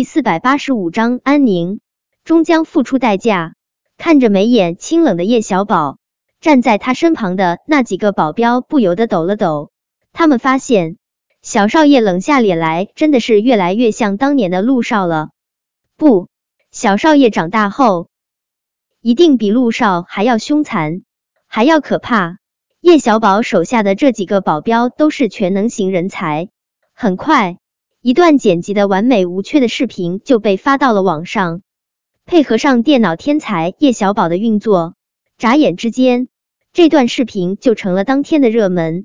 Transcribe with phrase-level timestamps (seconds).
[0.00, 1.80] 第四百八十五章，安宁
[2.24, 3.52] 终将付出代价。
[3.98, 5.98] 看着眉眼清冷的叶小宝，
[6.40, 9.70] 站在他身旁的那几个保镖不由得抖了抖。
[10.14, 10.96] 他们发现
[11.42, 15.28] 小少爷冷下脸来，真的是越来越像当年的陆少了。
[15.98, 16.28] 不，
[16.70, 18.08] 小少爷长大后
[19.02, 21.02] 一定比陆少还要凶残，
[21.46, 22.38] 还要可怕。
[22.80, 26.48] 叶小宝手下的这几个保镖都是全能型人才。
[26.94, 27.58] 很快。
[28.02, 31.60] 一段剪辑的完美无缺的视频就被发到了网上，
[32.24, 34.94] 配合上电脑天才叶小宝的运作，
[35.36, 36.28] 眨眼之间，
[36.72, 39.04] 这段视频就成了当天的热门。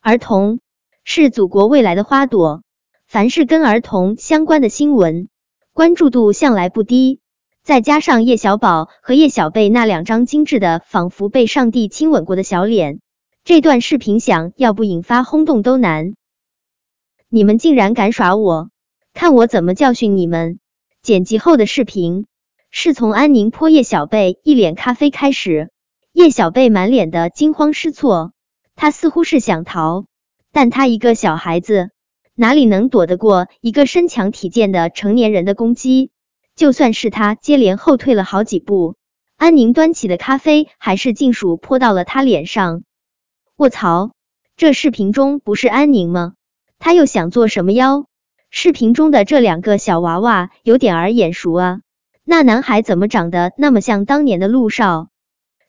[0.00, 0.60] 儿童
[1.04, 2.62] 是祖国未来的花朵，
[3.06, 5.28] 凡是跟儿童相关的新闻，
[5.74, 7.20] 关注度向来不低。
[7.62, 13.00] 再加上叶小宝和叶小贝那两张精致的仿佛被上帝亲吻过的小脸，
[13.44, 16.14] 这段视频想要不引发轰动都难。
[17.34, 18.68] 你们竟然敢耍我，
[19.14, 20.58] 看我怎么教训你们！
[21.00, 22.26] 剪辑后的视频
[22.70, 25.70] 是从安宁泼叶小贝一脸咖啡开始，
[26.12, 28.34] 叶小贝满脸的惊慌失措，
[28.74, 30.04] 他似乎是想逃，
[30.52, 31.88] 但他一个小孩子
[32.34, 36.10] 哪里能躲得过一个身强体健的成年人的攻击？
[36.54, 38.96] 就算是他接连后退了好几步，
[39.38, 42.82] 安宁端起的咖啡还是尽数泼到了他脸上。
[43.56, 44.12] 卧槽，
[44.54, 46.34] 这视频中不是安宁吗？
[46.84, 48.06] 他又想做什么妖？
[48.50, 51.80] 视频中的这两个小娃娃有点儿眼熟啊，
[52.24, 55.06] 那男孩怎么长得那么像当年的陆少？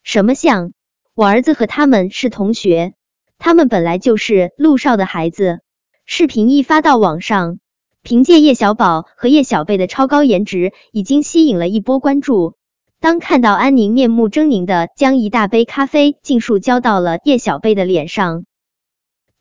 [0.02, 0.74] 什么像？
[1.14, 2.96] 我儿子和他们是同学，
[3.38, 5.60] 他们本来就是陆少的孩子。
[6.04, 7.60] 视频一发到网上，
[8.02, 12.56] 凭借叶小宝和叶小贝的超高颜值，已经吸引了一波关注。
[13.00, 18.46] 当看到安宁面目狰狞的将一大杯咖啡尽数浇到了叶小贝的脸上，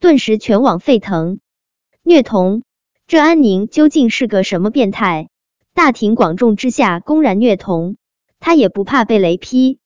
[0.01, 1.39] 顿时全网沸腾。
[2.05, 2.65] 虐童，
[3.07, 5.29] 这安宁究竟是个什么变态？
[5.73, 7.97] 大庭广众之下公然虐童，
[8.41, 9.79] 他也不怕被雷劈？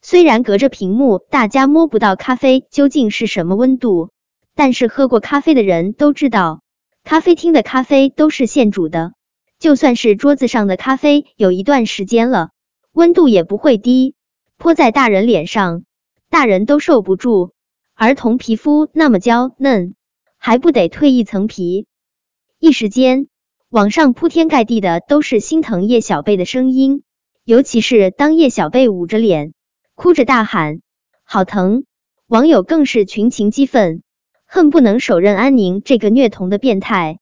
[0.00, 4.08] 虽然隔着屏幕，大家摸不到咖啡究竟是什么温度，
[4.54, 6.62] 但是喝过咖啡的人都知道，
[7.04, 9.12] 咖啡厅的咖啡都是现煮的，
[9.58, 12.52] 就算是桌子上的咖啡有一段时间了，
[12.92, 14.14] 温度也不会低。
[14.56, 15.84] 泼在大人脸上，
[16.30, 17.52] 大人都受不住，
[17.94, 19.94] 儿童皮肤那么娇嫩。
[20.42, 21.86] 还不得蜕一层皮？
[22.58, 23.26] 一时间，
[23.68, 27.02] 网上铺天盖地的都是心疼叶小贝的声音，
[27.44, 29.52] 尤其是当叶小贝捂着脸，
[29.94, 30.80] 哭着大喊
[31.24, 31.84] “好疼”，
[32.26, 34.02] 网友更是群情激愤，
[34.46, 37.18] 恨不能手刃安宁这个虐童的变态。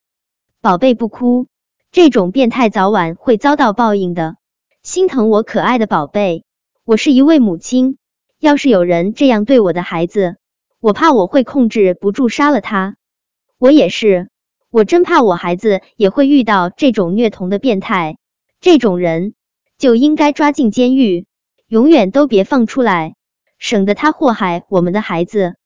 [0.61, 1.49] 宝贝不哭，
[1.91, 4.37] 这种变态早晚会遭到报应的。
[4.85, 6.45] 心疼我可爱的宝贝，
[6.85, 7.99] 我是一位母亲，
[8.39, 10.37] 要是有人这样对我的孩子，
[10.79, 12.95] 我怕我会控制不住杀了他。
[13.59, 14.31] 我也是，
[14.71, 18.17] 我真怕我孩子也会遇到这种虐童的变态，
[18.61, 19.35] 这种人
[19.79, 21.27] 就应该抓进监狱，
[21.67, 23.17] 永远都别放出来，
[23.59, 25.57] 省得他祸害我们的孩子。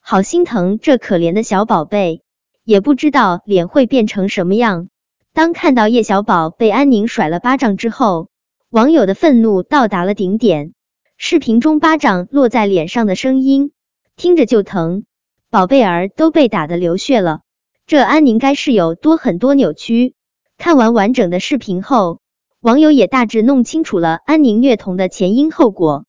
[0.00, 2.22] 好心疼这可怜的小宝贝，
[2.64, 4.88] 也不知道脸会变成什么样。
[5.34, 8.30] 当看到叶小宝被安宁甩了巴掌之后，
[8.70, 10.72] 网友的愤怒到达了顶点。
[11.18, 13.72] 视频中巴掌落在脸上的声音，
[14.16, 15.04] 听着就疼。
[15.50, 17.40] 宝贝儿都被打得流血了，
[17.86, 20.14] 这安宁该是有多狠多扭曲？
[20.58, 22.20] 看完完整的视频后，
[22.60, 26.04] 网友也大致弄清楚了安宁虐童的前因后果。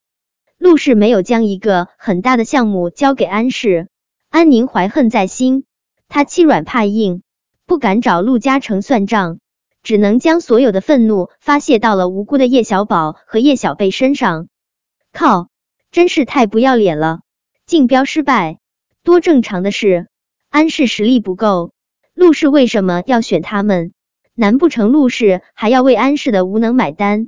[0.57, 3.87] 陆氏没有将一个很大的项目交给安氏，
[4.29, 5.63] 安宁怀恨在心，
[6.09, 7.21] 他欺软怕硬，
[7.65, 9.39] 不敢找陆嘉诚算账，
[9.83, 14.49] 只能将所有的愤怒发泄到了无辜的叶小宝和叶小贝身上。
[15.13, 15.47] 靠，
[15.91, 17.21] 真是太不要脸了！
[17.65, 18.58] 竞标失败。
[19.09, 20.07] 多正常的事，
[20.49, 21.73] 安氏实力不够，
[22.13, 23.91] 陆氏为什么要选他们？
[24.35, 27.27] 难不成陆氏还要为安氏的无能买单？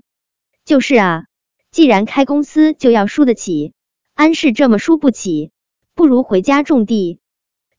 [0.63, 1.23] 就是啊，
[1.71, 3.73] 既然开公司就要输得起，
[4.13, 5.49] 安氏这么输不起，
[5.95, 7.19] 不如回家种地。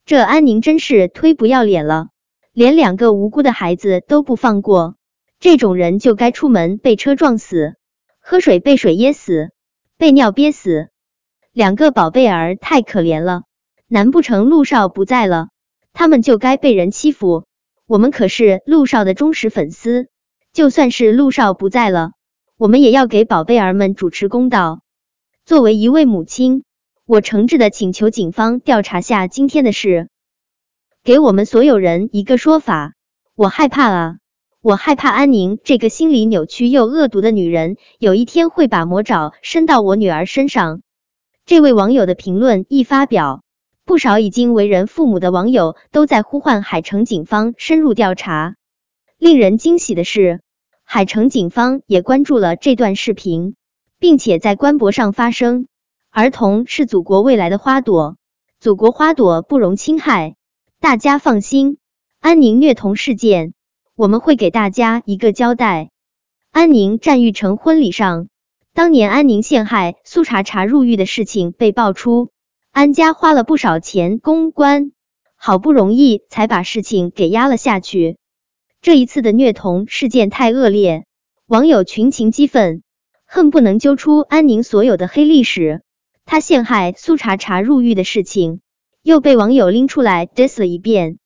[0.03, 2.09] 这安宁真是忒不要脸了，
[2.51, 4.97] 连两个无辜的孩子都不放过，
[5.39, 7.75] 这种人就该出门被车撞死，
[8.19, 9.51] 喝水被水噎死，
[9.97, 10.89] 被尿憋死。
[11.53, 13.43] 两个宝贝儿太可怜了。
[13.87, 15.49] 难不成陆少不在了，
[15.93, 17.45] 他们就该被人欺负？
[17.85, 20.07] 我们可是陆少的忠实粉丝，
[20.51, 22.13] 就算是陆少不在了，
[22.57, 24.81] 我们也要给宝贝儿们主持公道。
[25.45, 26.63] 作为一位母亲，
[27.05, 30.09] 我诚挚的请求警方调查下今天的事，
[31.03, 32.93] 给我们所有人一个说法。
[33.35, 34.15] 我害怕啊，
[34.61, 40.81] 我害怕安宁这个心理扭曲又恶毒的女人，有一天会把魔爪伸到我女儿身上。
[41.45, 43.42] 这位网友的评论一发表。
[43.85, 48.55] 不少已经为人父母的网友都在呼唤海城警方深入调查。
[49.17, 50.41] 令人惊喜的是，
[50.83, 53.55] 海城警方也关注了这段视频，
[53.99, 55.67] 并且在官博上发声
[56.11, 58.17] ：“儿童是祖国未来的花朵，
[58.59, 60.35] 祖国花朵不容侵害，
[60.79, 61.77] 大家放心。”
[62.19, 63.53] 安宁虐童事件，
[63.95, 65.89] 我们会给大家一个交代。
[66.51, 68.27] 安宁战玉成婚礼上，
[68.73, 72.29] 当年安宁陷害苏茶茶入狱的事情被爆出，
[72.73, 74.93] 安家花了不少钱公关，
[75.35, 78.17] 好不容易才把事情给压了下去。
[78.81, 81.05] 这一次的虐童事件太恶劣，
[81.45, 82.81] 网友群情激愤，
[83.27, 85.83] 恨不能揪出安宁所有的黑历史。
[86.25, 88.61] 他陷害苏茶茶入狱的事情，
[89.03, 91.19] 又被网友拎出来 diss 了一遍。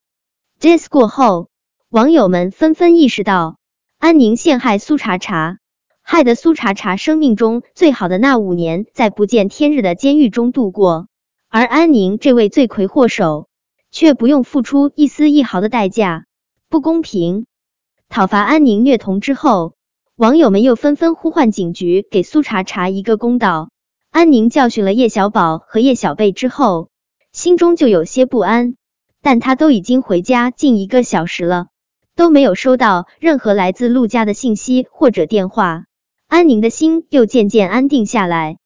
[0.59, 1.47] diss 过后，
[1.89, 3.57] 网友们纷纷意识到。
[3.99, 5.59] 安宁陷害苏茶茶，
[6.01, 11.07] 害得苏茶茶生命中最好的那五年在不见天日的监狱中度过，
[11.49, 13.47] 而安宁这位罪魁祸首
[13.89, 16.25] 却不用付出一丝一毫的代价，
[16.69, 17.45] 不公平！
[18.09, 19.73] 讨伐安宁虐童之后，
[20.17, 23.69] 网友们又纷纷呼唤警局给苏茶茶一个公道。
[24.11, 26.89] 安宁教训了叶小宝和叶小贝之后，
[27.31, 28.75] 心中就有些不安，
[29.21, 31.67] 但他都已经回家近一个小时了。
[32.15, 35.85] 都没有收到任何来自陆家的信息或者电话，
[36.27, 38.57] 安宁的心又渐渐安定下来。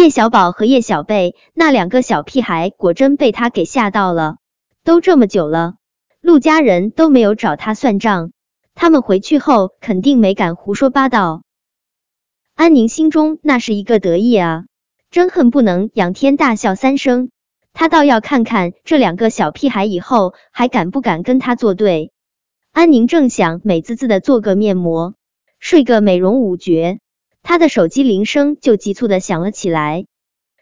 [0.00, 4.38] 叶小宝和叶小贝那两个小屁孩果真被他给吓到了。
[4.82, 5.74] 都这么久了，
[6.22, 8.32] 陆家人都没有找他算账，
[8.74, 11.42] 他们回去后肯定没敢胡说八道。
[12.54, 14.64] 安宁心中那是一个得意啊，
[15.10, 17.28] 真恨不能仰天大笑三声。
[17.74, 22.10] 他倒要看看这两个小屁孩以后还敢不敢跟他作对。
[22.72, 25.12] 安宁正想美滋滋的做个面膜，
[25.58, 27.00] 睡个美容五觉，
[27.42, 30.06] 他的手机铃声就急促的响了起来，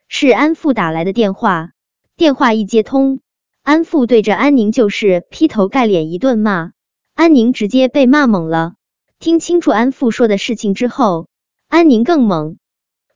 [0.08, 1.70] 是安父打来的电话。
[2.16, 3.20] 电话一接通，
[3.62, 6.72] 安父对着安宁就是劈头盖脸一顿骂，
[7.14, 8.74] 安宁直接被骂懵了。
[9.18, 11.28] 听清楚安父说的事情之后，
[11.68, 12.56] 安宁更懵。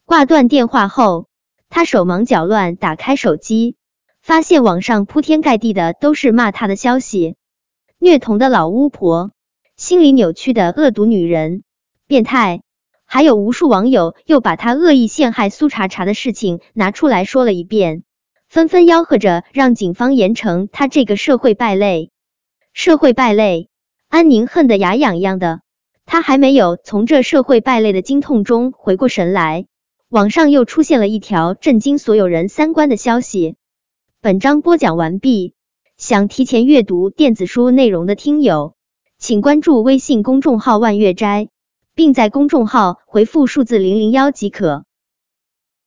[0.04, 1.28] 挂断电话后，
[1.68, 3.76] 他手忙脚乱打开手机，
[4.20, 7.36] 发现网上铺天盖地的都是骂他的消息。
[7.98, 9.30] 虐童的老巫婆，
[9.76, 11.62] 心理扭曲的恶毒女人，
[12.06, 12.62] 变态，
[13.14, 18.04] 还有无数网友又把他恶意陷害苏茶茶的事情拿出来说了一遍，
[18.48, 22.10] 纷纷吆喝着让警方严惩他这个社会败类。
[22.72, 23.68] 社会败类，
[24.08, 25.60] 安宁恨得牙痒痒的，
[26.06, 29.66] 他还没有从这社会败类的惊痛中回过神来，
[30.08, 33.56] 网上又出现了一条震惊所有人三观的消息。
[34.22, 35.52] 本章播讲完毕。
[35.98, 38.72] 想提前阅读电子书内容的听友，
[39.18, 41.50] 请关注微信公众号“万月斋”，
[42.02, 44.84] 并在公众号回复数字零零幺即可。